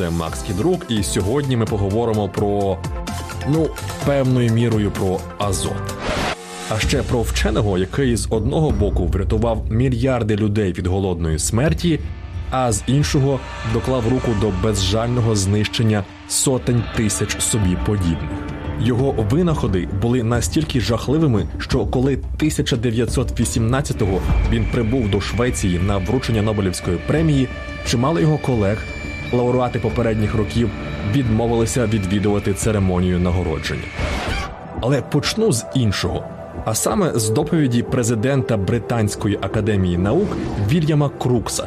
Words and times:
це 0.00 0.10
Макс 0.10 0.42
Кідрук, 0.42 0.86
і 0.88 1.02
сьогодні 1.02 1.56
ми 1.56 1.64
поговоримо 1.64 2.28
про 2.28 2.78
ну 3.48 3.68
певною 4.06 4.52
мірою 4.52 4.90
про 4.90 5.20
азот. 5.38 5.94
А 6.70 6.78
ще 6.78 7.02
про 7.02 7.22
вченого, 7.22 7.78
який 7.78 8.16
з 8.16 8.26
одного 8.30 8.70
боку 8.70 9.06
врятував 9.06 9.64
мільярди 9.70 10.36
людей 10.36 10.72
від 10.72 10.86
голодної 10.86 11.38
смерті, 11.38 12.00
а 12.50 12.72
з 12.72 12.82
іншого 12.86 13.40
доклав 13.72 14.08
руку 14.08 14.30
до 14.40 14.52
безжального 14.62 15.36
знищення 15.36 16.04
сотень 16.28 16.84
тисяч 16.96 17.40
собі 17.40 17.78
подібних. 17.86 18.30
Його 18.82 19.12
винаходи 19.30 19.88
були 20.02 20.22
настільки 20.22 20.80
жахливими, 20.80 21.46
що 21.58 21.86
коли 21.86 22.18
1918-го 22.38 24.20
він 24.50 24.66
прибув 24.72 25.10
до 25.10 25.20
Швеції 25.20 25.78
на 25.78 25.96
вручення 25.96 26.42
Нобелівської 26.42 26.98
премії, 27.06 27.48
чимало 27.86 28.20
його 28.20 28.38
колег, 28.38 28.78
лауреати 29.32 29.78
попередніх 29.78 30.34
років, 30.34 30.70
відмовилися 31.12 31.86
відвідувати 31.86 32.54
церемонію 32.54 33.18
нагородження. 33.18 33.84
Але 34.80 35.02
почну 35.02 35.52
з 35.52 35.66
іншого. 35.74 36.24
А 36.64 36.74
саме 36.74 37.12
з 37.14 37.30
доповіді 37.30 37.82
президента 37.82 38.56
Британської 38.56 39.38
академії 39.40 39.98
наук 39.98 40.36
Вільяма 40.68 41.10
Крукса, 41.18 41.66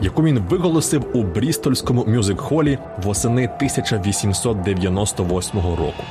яку 0.00 0.22
він 0.22 0.38
виголосив 0.38 1.04
у 1.14 1.22
Брістольському 1.22 2.04
мюзик-холі 2.04 2.78
восени 3.02 3.44
1898 3.44 5.60
року. 5.60 6.04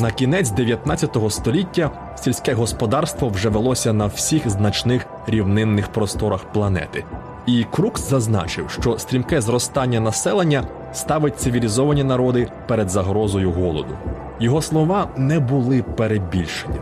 На 0.00 0.10
кінець 0.10 0.50
19 0.50 1.16
століття 1.30 1.90
сільське 2.16 2.54
господарство 2.54 3.28
вже 3.28 3.48
велося 3.48 3.92
на 3.92 4.06
всіх 4.06 4.50
значних 4.50 5.06
рівнинних 5.26 5.88
просторах 5.88 6.44
планети. 6.44 7.04
І 7.48 7.66
Крукс 7.70 8.08
зазначив, 8.10 8.70
що 8.70 8.98
стрімке 8.98 9.40
зростання 9.40 10.00
населення 10.00 10.64
ставить 10.92 11.40
цивілізовані 11.40 12.04
народи 12.04 12.48
перед 12.66 12.90
загрозою 12.90 13.52
голоду. 13.52 13.94
Його 14.40 14.62
слова 14.62 15.08
не 15.16 15.40
були 15.40 15.82
перебільшенням. 15.82 16.80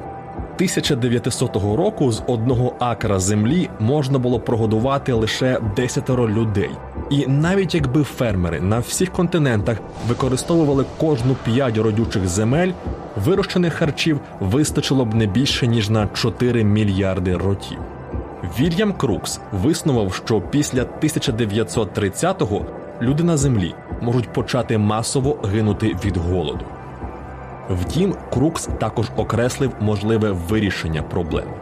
1900 0.57 1.57
року 1.57 2.13
з 2.13 2.23
одного 2.27 2.75
акра 2.79 3.19
землі 3.19 3.71
можна 3.81 4.19
було 4.19 4.41
прогодувати 4.41 5.13
лише 5.13 5.61
десятеро 5.77 6.29
людей. 6.29 6.71
І 7.11 7.27
навіть 7.27 7.75
якби 7.75 8.03
фермери 8.03 8.61
на 8.61 8.79
всіх 8.79 9.13
континентах 9.13 9.79
використовували 10.09 10.85
кожну 11.01 11.37
п'ять 11.45 11.79
родючих 11.79 12.29
земель, 12.29 12.73
вирощених 13.25 13.75
харчів 13.75 14.21
вистачило 14.41 15.05
б 15.05 15.15
не 15.15 15.27
більше 15.27 15.67
ніж 15.67 15.91
на 15.91 16.07
4 16.07 16.65
мільярди 16.65 17.37
ротів. 17.37 17.79
Вільям 18.59 18.93
Крукс 18.93 19.41
виснував, 19.53 20.15
що 20.15 20.41
після 20.41 20.83
1930-го 20.83 22.67
люди 23.03 23.25
на 23.25 23.37
землі 23.37 23.75
можуть 24.01 24.33
почати 24.33 24.79
масово 24.79 25.39
гинути 25.45 25.97
від 26.05 26.17
голоду. 26.17 26.65
Втім, 27.71 28.15
Крукс 28.33 28.69
також 28.81 29.07
окреслив 29.17 29.73
можливе 29.81 30.31
вирішення 30.31 31.03
проблеми. 31.03 31.53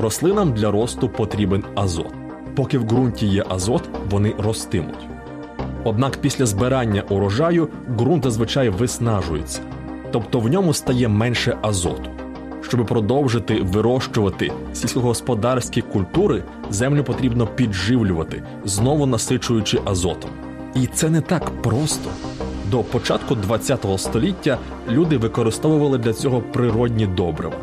Рослинам 0.00 0.52
для 0.52 0.70
росту 0.70 1.08
потрібен 1.08 1.64
азот. 1.74 2.14
Поки 2.56 2.78
в 2.78 2.84
ґрунті 2.84 3.26
є 3.26 3.44
азот, 3.48 3.82
вони 4.10 4.34
ростимуть. 4.38 5.06
Однак 5.84 6.16
після 6.16 6.46
збирання 6.46 7.02
урожаю 7.08 7.68
ґрунт 7.98 8.24
зазвичай 8.24 8.68
виснажується, 8.68 9.60
тобто 10.12 10.40
в 10.40 10.48
ньому 10.48 10.74
стає 10.74 11.08
менше 11.08 11.56
азоту. 11.62 12.15
Щоб 12.68 12.86
продовжити 12.86 13.54
вирощувати 13.62 14.52
сільськогосподарські 14.72 15.80
культури, 15.80 16.42
землю 16.70 17.04
потрібно 17.04 17.46
підживлювати, 17.46 18.42
знову 18.64 19.06
насичуючи 19.06 19.80
азотом. 19.84 20.30
І 20.74 20.86
це 20.86 21.10
не 21.10 21.20
так 21.20 21.62
просто. 21.62 22.10
До 22.70 22.78
початку 22.78 23.36
ХХ 23.36 23.98
століття 23.98 24.58
люди 24.90 25.16
використовували 25.16 25.98
для 25.98 26.12
цього 26.12 26.40
природні 26.40 27.06
добрива, 27.06 27.56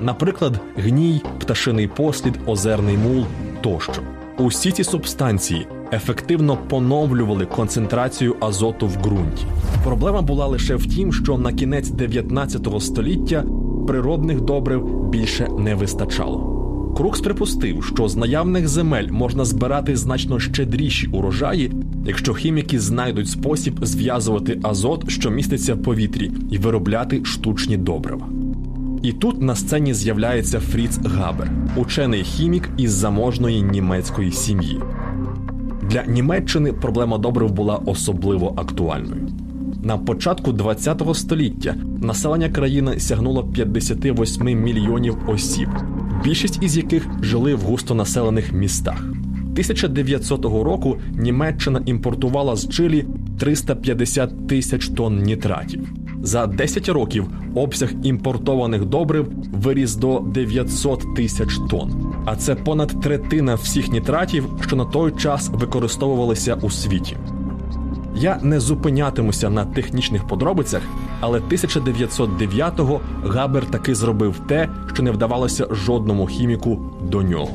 наприклад, 0.00 0.60
гній, 0.76 1.22
пташиний 1.38 1.88
послід, 1.88 2.34
озерний 2.46 2.96
мул 2.96 3.24
тощо. 3.60 4.02
Усі 4.38 4.72
ці 4.72 4.84
субстанції 4.84 5.66
ефективно 5.92 6.56
поновлювали 6.56 7.46
концентрацію 7.46 8.36
азоту 8.40 8.86
в 8.86 8.96
ґрунті. 8.96 9.44
Проблема 9.84 10.22
була 10.22 10.46
лише 10.46 10.74
в 10.74 10.86
тім, 10.86 11.12
що 11.12 11.38
на 11.38 11.52
кінець 11.52 11.90
19 11.90 12.66
століття 12.80 13.44
природних 13.88 14.40
добрив 14.40 15.08
більше 15.08 15.48
не 15.58 15.74
вистачало. 15.74 16.54
Крукс 16.96 17.20
припустив, 17.20 17.84
що 17.84 18.08
з 18.08 18.16
наявних 18.16 18.68
земель 18.68 19.08
можна 19.10 19.44
збирати 19.44 19.96
значно 19.96 20.40
щедріші 20.40 21.06
урожаї, 21.06 21.72
якщо 22.06 22.34
хіміки 22.34 22.80
знайдуть 22.80 23.28
спосіб 23.28 23.84
зв'язувати 23.84 24.60
азот, 24.62 25.10
що 25.10 25.30
міститься 25.30 25.74
в 25.74 25.82
повітрі, 25.82 26.30
і 26.50 26.58
виробляти 26.58 27.24
штучні 27.24 27.76
добрива. 27.76 28.28
І 29.02 29.12
тут 29.12 29.42
на 29.42 29.54
сцені 29.54 29.94
з'являється 29.94 30.60
Фріц 30.60 30.98
Габер, 31.04 31.50
учений 31.76 32.22
хімік 32.22 32.70
із 32.76 32.92
заможної 32.92 33.62
німецької 33.62 34.32
сім'ї. 34.32 34.80
Для 35.90 36.04
Німеччини 36.04 36.72
проблема 36.72 37.18
добрив 37.18 37.52
була 37.52 37.76
особливо 37.76 38.54
актуальною. 38.56 39.28
На 39.82 39.98
початку 39.98 40.52
ХХ 40.52 41.14
століття 41.14 41.74
населення 42.02 42.48
країни 42.48 43.00
сягнуло 43.00 43.44
58 43.44 44.62
мільйонів 44.62 45.16
осіб, 45.26 45.68
більшість 46.24 46.62
із 46.62 46.76
яких 46.76 47.08
жили 47.22 47.54
в 47.54 47.60
густонаселених 47.60 48.52
містах. 48.52 48.98
1900 49.58 50.44
року 50.44 50.96
Німеччина 51.12 51.82
імпортувала 51.86 52.56
з 52.56 52.68
Чилі 52.68 53.06
350 53.38 54.48
тисяч 54.48 54.88
тонн 54.88 55.22
нітратів. 55.22 55.88
За 56.22 56.46
10 56.46 56.88
років 56.88 57.26
обсяг 57.54 57.92
імпортованих 58.02 58.84
добрив 58.84 59.32
виріс 59.52 59.94
до 59.94 60.20
900 60.20 61.16
тисяч 61.16 61.58
тонн. 61.70 62.14
А 62.24 62.36
це 62.36 62.54
понад 62.54 63.00
третина 63.00 63.54
всіх 63.54 63.92
нітратів, 63.92 64.48
що 64.66 64.76
на 64.76 64.84
той 64.84 65.12
час 65.12 65.48
використовувалися 65.48 66.54
у 66.62 66.70
світі. 66.70 67.16
Я 68.20 68.38
не 68.42 68.60
зупинятимуся 68.60 69.50
на 69.50 69.64
технічних 69.64 70.26
подробицях, 70.26 70.82
але 71.20 71.38
1909-го 71.38 73.00
Габер 73.24 73.66
таки 73.66 73.94
зробив 73.94 74.40
те, 74.48 74.68
що 74.94 75.02
не 75.02 75.10
вдавалося 75.10 75.66
жодному 75.70 76.26
хіміку 76.26 76.78
до 77.02 77.22
нього. 77.22 77.50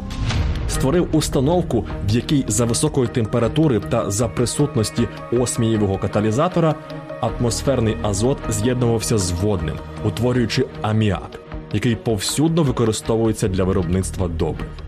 Створив 0.69 1.07
установку, 1.12 1.85
в 2.07 2.12
якій 2.12 2.46
за 2.47 2.66
високої 2.66 3.07
температури 3.07 3.79
та 3.79 4.12
за 4.12 4.28
присутності 4.28 5.07
осмієвого 5.31 5.97
каталізатора 5.97 6.75
атмосферний 7.22 7.97
азот 8.01 8.38
з'єднувався 8.50 9.18
з 9.18 9.31
водним, 9.31 9.75
утворюючи 10.06 10.66
аміак, 10.81 11.40
який 11.74 11.95
повсюдно 11.95 12.63
використовується 12.63 13.47
для 13.47 13.63
виробництва 13.63 14.28
добрив. 14.28 14.82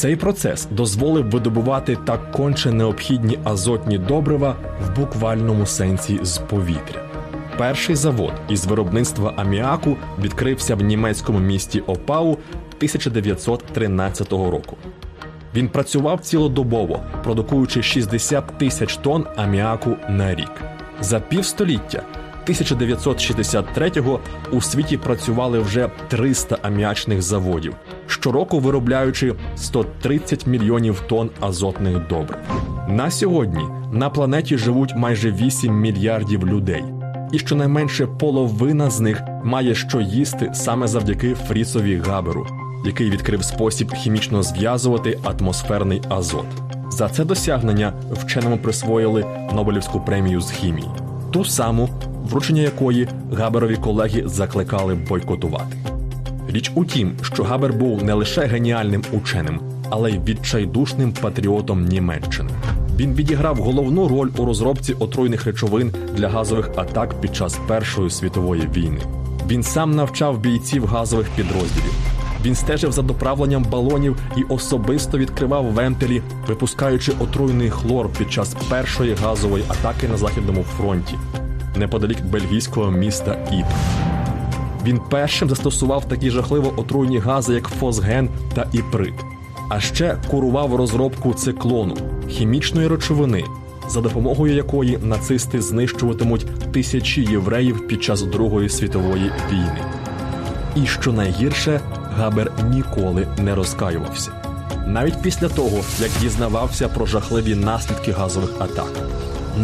Цей 0.00 0.16
процес 0.16 0.68
дозволив 0.70 1.30
видобувати 1.30 1.98
так 2.04 2.32
конче 2.32 2.72
необхідні 2.72 3.38
азотні 3.44 3.98
добрива 3.98 4.56
в 4.86 4.96
буквальному 4.96 5.66
сенсі 5.66 6.18
з 6.22 6.38
повітря. 6.38 7.02
Перший 7.58 7.96
завод 7.96 8.32
із 8.48 8.66
виробництва 8.66 9.34
аміаку 9.36 9.96
відкрився 10.22 10.74
в 10.74 10.82
німецькому 10.82 11.38
місті 11.38 11.80
Опау 11.80 12.30
1913 12.30 14.32
року. 14.32 14.76
Він 15.54 15.68
працював 15.68 16.20
цілодобово, 16.20 17.00
продукуючи 17.24 17.82
60 17.82 18.58
тисяч 18.58 18.96
тонн 18.96 19.26
аміаку 19.36 19.96
на 20.08 20.34
рік. 20.34 20.52
За 21.00 21.20
півстоліття 21.20 22.02
1963-го 22.46 24.20
у 24.52 24.60
світі 24.60 24.96
працювали 24.96 25.58
вже 25.58 25.90
300 26.08 26.58
аміачних 26.62 27.22
заводів, 27.22 27.74
щороку 28.10 28.58
виробляючи 28.58 29.34
130 29.56 30.46
мільйонів 30.46 31.02
тонн 31.08 31.30
азотних 31.40 32.08
добрив. 32.08 32.38
На 32.88 33.10
сьогодні 33.10 33.62
на 33.92 34.10
планеті 34.10 34.58
живуть 34.58 34.96
майже 34.96 35.32
8 35.32 35.74
мільярдів 35.74 36.46
людей, 36.46 36.84
і 37.32 37.38
щонайменше 37.38 38.06
половина 38.06 38.90
з 38.90 39.00
них 39.00 39.22
має 39.44 39.74
що 39.74 40.00
їсти 40.00 40.50
саме 40.54 40.86
завдяки 40.88 41.34
Фрісові 41.34 41.96
Габеру, 41.96 42.46
який 42.84 43.10
відкрив 43.10 43.44
спосіб 43.44 43.94
хімічно 43.94 44.42
зв'язувати 44.42 45.18
атмосферний 45.24 46.02
азот. 46.08 46.46
За 46.90 47.08
це 47.08 47.24
досягнення 47.24 47.92
вченому 48.12 48.58
присвоїли 48.58 49.24
Нобелівську 49.54 50.00
премію 50.00 50.40
з 50.40 50.50
хімії, 50.50 50.88
ту 51.30 51.44
саму, 51.44 51.88
вручення 52.24 52.62
якої 52.62 53.08
Габерові 53.32 53.76
колеги 53.76 54.22
закликали 54.26 54.94
бойкотувати. 54.94 55.89
Річ 56.52 56.72
у 56.74 56.84
тім, 56.84 57.12
що 57.22 57.44
Габер 57.44 57.72
був 57.72 58.02
не 58.02 58.14
лише 58.14 58.46
геніальним 58.46 59.04
ученим, 59.12 59.60
але 59.90 60.10
й 60.10 60.18
відчайдушним 60.18 61.12
патріотом 61.12 61.84
Німеччини. 61.84 62.50
Він 62.96 63.14
відіграв 63.14 63.56
головну 63.56 64.08
роль 64.08 64.30
у 64.36 64.44
розробці 64.44 64.94
отруйних 64.98 65.44
речовин 65.44 65.92
для 66.16 66.28
газових 66.28 66.70
атак 66.76 67.20
під 67.20 67.36
час 67.36 67.58
Першої 67.68 68.10
світової 68.10 68.68
війни. 68.76 69.00
Він 69.48 69.62
сам 69.62 69.90
навчав 69.90 70.38
бійців 70.38 70.86
газових 70.86 71.28
підрозділів, 71.36 71.94
Він 72.44 72.54
стежив 72.54 72.92
за 72.92 73.02
доправленням 73.02 73.64
балонів 73.70 74.16
і 74.36 74.42
особисто 74.42 75.18
відкривав 75.18 75.64
вентилі, 75.64 76.22
випускаючи 76.48 77.12
отруйний 77.20 77.70
хлор 77.70 78.08
під 78.18 78.32
час 78.32 78.56
першої 78.70 79.14
газової 79.14 79.64
атаки 79.68 80.08
на 80.08 80.16
західному 80.16 80.62
фронті, 80.62 81.14
неподалік 81.76 82.24
бельгійського 82.24 82.90
міста 82.90 83.48
Іт. 83.52 83.66
Він 84.84 85.00
першим 85.10 85.48
застосував 85.48 86.04
такі 86.04 86.30
жахливо 86.30 86.74
отруйні 86.76 87.18
гази, 87.18 87.54
як 87.54 87.68
фосген 87.68 88.28
та 88.54 88.66
іприт. 88.72 89.14
А 89.68 89.80
ще 89.80 90.16
курував 90.30 90.74
розробку 90.74 91.34
циклону 91.34 91.96
хімічної 92.28 92.88
речовини, 92.88 93.44
за 93.88 94.00
допомогою 94.00 94.54
якої 94.54 94.98
нацисти 94.98 95.62
знищуватимуть 95.62 96.46
тисячі 96.72 97.22
євреїв 97.22 97.86
під 97.86 98.02
час 98.02 98.22
Другої 98.22 98.68
світової 98.68 99.32
війни. 99.52 99.84
І 100.76 100.86
що 100.86 101.12
найгірше, 101.12 101.80
Габер 102.16 102.52
ніколи 102.70 103.28
не 103.38 103.54
розкаювався. 103.54 104.32
Навіть 104.86 105.22
після 105.22 105.48
того, 105.48 105.78
як 106.00 106.10
дізнавався 106.20 106.88
про 106.88 107.06
жахливі 107.06 107.54
наслідки 107.54 108.12
газових 108.12 108.50
атак, 108.58 108.92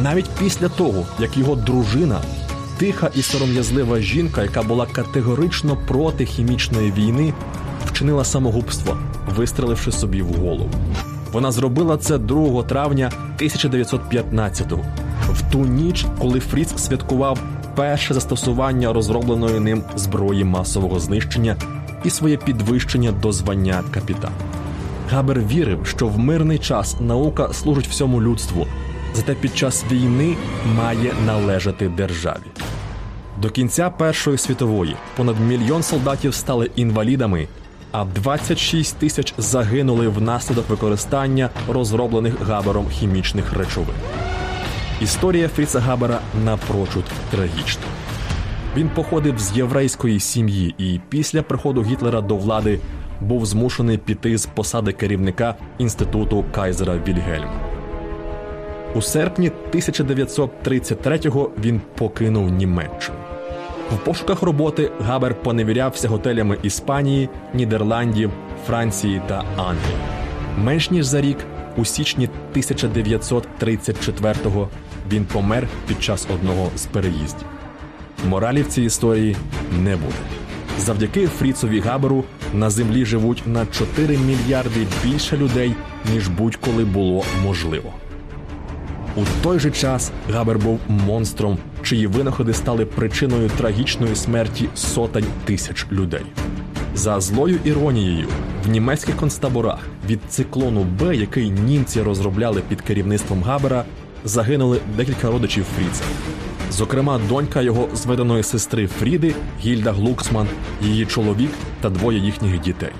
навіть 0.03 0.31
після 0.39 0.69
того, 0.69 1.07
як 1.19 1.37
його 1.37 1.55
дружина, 1.55 2.21
тиха 2.79 3.11
і 3.15 3.23
сором'язлива 3.23 4.01
жінка, 4.01 4.43
яка 4.43 4.63
була 4.63 4.87
категорично 4.87 5.77
проти 5.89 6.27
хімічної 6.27 6.93
війни, 6.93 7.35
вчинила 7.87 8.25
самогубство, 8.25 8.97
вистреливши 9.37 9.93
собі 9.93 10.23
в 10.23 10.33
голову. 10.33 10.71
Вона 11.33 11.53
зробила 11.53 11.97
це 11.97 12.19
2 12.19 12.63
травня 12.63 13.13
1915-го, 13.41 14.85
в 15.33 15.53
ту 15.53 15.59
ніч, 15.59 16.07
коли 16.19 16.41
Фріц 16.41 16.83
святкував 16.83 17.39
перше 17.75 18.15
застосування 18.15 18.93
розробленої 18.93 19.61
ним 19.61 19.83
зброї 19.97 20.45
масового 20.45 21.01
знищення 21.01 21.57
і 22.05 22.11
своє 22.11 22.37
підвищення 22.37 23.13
до 23.13 23.33
звання 23.33 23.83
капітана. 23.91 24.35
Габер 25.11 25.41
вірив, 25.41 25.87
що 25.87 26.07
в 26.07 26.19
мирний 26.19 26.59
час 26.59 26.97
наука 27.01 27.53
служить 27.53 27.89
всьому 27.89 28.23
людству, 28.23 28.67
зате 29.15 29.35
під 29.35 29.57
час 29.57 29.85
війни 29.91 30.37
має 30.77 31.13
належати 31.27 31.89
державі. 31.89 32.66
До 33.43 33.51
кінця 33.51 33.91
Першої 33.91 34.39
світової 34.39 34.97
понад 35.17 35.41
мільйон 35.41 35.83
солдатів 35.83 36.35
стали 36.35 36.71
інвалідами, 36.77 37.49
а 37.93 38.05
26 38.05 38.97
тисяч 38.97 39.35
загинули 39.39 40.09
внаслідок 40.09 40.69
використання 40.69 41.51
розроблених 41.69 42.41
Габером 42.41 42.89
хімічних 42.89 43.53
речовин. 43.53 43.95
Історія 45.01 45.49
Фріца 45.49 45.81
Габера 45.81 46.21
напрочуд 46.45 47.05
трагічна. 47.31 47.83
Він 48.77 48.89
походив 48.89 49.39
з 49.39 49.57
єврейської 49.57 50.21
сім'ї 50.21 50.75
і 50.79 51.01
після 51.09 51.43
приходу 51.43 51.83
Гітлера 51.83 52.21
до 52.21 52.37
влади 52.37 52.81
був 53.21 53.47
змушений 53.47 53.99
піти 53.99 54.39
з 54.39 54.47
посади 54.47 54.93
керівника 54.93 55.55
інституту 55.79 56.45
Кайзера 56.53 56.95
Вільгельма. 57.09 57.61
У 58.95 59.03
серпні 59.03 59.51
1933-го 59.73 61.51
він 61.59 61.81
покинув 61.95 62.51
Німеччину. 62.51 63.26
В 63.93 63.97
пошуках 63.97 64.43
роботи 64.43 64.91
Габер 65.01 65.43
поневірявся 65.43 66.09
готелями 66.09 66.59
Іспанії, 66.63 67.29
Нідерландів, 67.55 68.31
Франції 68.67 69.23
та 69.29 69.45
Англії. 69.57 69.97
Менш 70.59 70.91
ніж 70.91 71.07
за 71.07 71.21
рік, 71.21 71.39
у 71.77 71.85
січні 71.85 72.29
1934-го, 72.55 74.69
він 75.13 75.25
помер 75.25 75.69
під 75.89 76.03
час 76.03 76.27
одного 76.35 76.71
з 76.77 76.87
переїздів. 76.87 77.47
Моралі 78.29 78.63
в 78.63 78.69
цій 78.69 78.83
історії 78.83 79.37
не 79.85 79.97
буде. 79.97 80.17
Завдяки 80.79 81.27
Фріцові 81.27 81.81
Габеру 81.81 82.25
на 82.55 82.71
землі 82.71 83.05
живуть 83.05 83.43
на 83.47 83.67
4 83.67 84.19
мільярди 84.19 84.87
більше 85.05 85.37
людей, 85.37 85.75
ніж 86.13 86.29
будь-коли 86.29 86.85
було 86.85 87.25
можливо. 87.45 87.93
У 89.17 89.21
той 89.43 89.59
же 89.59 89.71
час 89.71 90.13
Габер 90.33 90.59
був 90.59 90.81
монстром, 90.89 91.59
чиї 91.87 92.07
винаходи 92.07 92.53
стали 92.53 92.87
причиною 92.87 93.49
трагічної 93.49 94.17
смерті 94.17 94.69
сотень 94.75 95.25
тисяч 95.45 95.87
людей. 95.93 96.23
За 96.95 97.21
злою 97.21 97.59
іронією, 97.65 98.27
в 98.65 98.69
німецьких 98.69 99.17
концтаборах 99.17 99.79
від 100.09 100.21
циклону 100.29 100.85
Б, 100.85 101.17
який 101.17 101.51
німці 101.51 102.03
розробляли 102.03 102.63
під 102.69 102.81
керівництвом 102.81 103.43
Габера, 103.43 103.85
загинули 104.25 104.81
декілька 104.97 105.31
родичів 105.31 105.65
Фріца. 105.77 106.05
Зокрема, 106.71 107.21
донька 107.29 107.63
його 107.63 107.89
зведеної 107.95 108.43
сестри 108.43 108.87
Фріди, 108.87 109.35
Гільда 109.61 109.93
Глуксман, 109.93 110.47
її 110.83 111.07
чоловік 111.07 111.51
та 111.81 111.91
двоє 111.91 112.19
їхніх 112.19 112.61
дітей. 112.61 112.93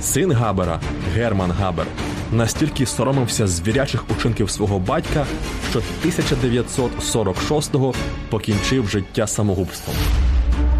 Син 0.00 0.32
Габера, 0.32 0.80
Герман 1.14 1.50
Габер, 1.50 1.86
настільки 2.32 2.86
соромився 2.86 3.46
звірячих 3.46 4.04
учинків 4.10 4.50
свого 4.50 4.78
батька, 4.78 5.26
що 5.70 5.82
1946-го 6.04 7.94
покінчив 8.30 8.88
життя 8.88 9.26
самогубством. 9.26 9.96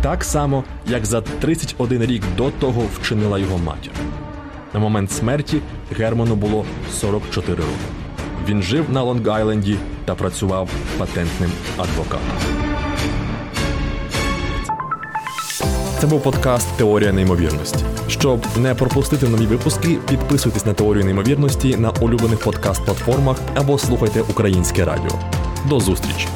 Так 0.02 0.25
само, 0.25 0.64
як 0.87 1.06
за 1.06 1.20
31 1.20 2.02
рік 2.02 2.22
до 2.37 2.50
того 2.50 2.82
вчинила 2.94 3.38
його 3.38 3.58
матір. 3.58 3.92
На 4.75 4.81
момент 4.81 5.10
смерті 5.10 5.60
Герману 5.96 6.34
було 6.34 6.64
44 6.92 7.56
роки. 7.56 7.70
Він 8.48 8.62
жив 8.62 8.84
на 8.90 9.04
Лонг-Айленді 9.04 9.76
та 10.04 10.14
працював 10.14 10.70
патентним 10.98 11.50
адвокатом. 11.78 12.59
Це 16.00 16.06
був 16.06 16.23
подкаст 16.23 16.69
Теорія 16.76 17.12
неймовірності. 17.12 17.85
Щоб 18.08 18.41
не 18.56 18.75
пропустити 18.75 19.29
нові 19.29 19.47
випуски, 19.47 19.99
підписуйтесь 20.08 20.67
на 20.67 20.75
теорію 20.75 21.05
неймовірності 21.05 21.76
на 21.76 21.91
улюблених 21.91 22.38
подкаст-платформах 22.47 23.37
або 23.55 23.79
слухайте 23.79 24.23
українське 24.23 24.85
радіо. 24.85 25.19
До 25.69 25.81
зустрічі! 25.81 26.29